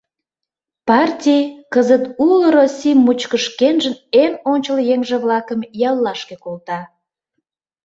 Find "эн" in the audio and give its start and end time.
4.23-4.33